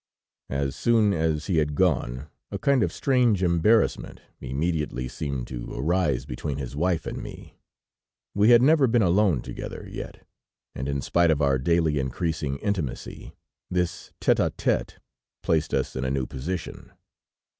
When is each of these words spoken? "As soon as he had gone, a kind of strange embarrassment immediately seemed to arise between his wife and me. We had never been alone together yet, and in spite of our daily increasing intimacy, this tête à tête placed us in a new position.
"As 0.49 0.75
soon 0.75 1.13
as 1.13 1.45
he 1.45 1.57
had 1.57 1.75
gone, 1.75 2.25
a 2.49 2.57
kind 2.57 2.81
of 2.81 2.91
strange 2.91 3.43
embarrassment 3.43 4.19
immediately 4.39 5.07
seemed 5.07 5.45
to 5.49 5.71
arise 5.75 6.25
between 6.25 6.57
his 6.57 6.75
wife 6.75 7.05
and 7.05 7.21
me. 7.21 7.59
We 8.33 8.49
had 8.49 8.63
never 8.63 8.87
been 8.87 9.03
alone 9.03 9.43
together 9.43 9.87
yet, 9.87 10.25
and 10.73 10.89
in 10.89 11.01
spite 11.03 11.29
of 11.29 11.39
our 11.39 11.59
daily 11.59 11.99
increasing 11.99 12.57
intimacy, 12.57 13.35
this 13.69 14.11
tête 14.19 14.37
à 14.43 14.49
tête 14.49 14.95
placed 15.43 15.71
us 15.71 15.95
in 15.95 16.03
a 16.03 16.09
new 16.09 16.25
position. 16.25 16.91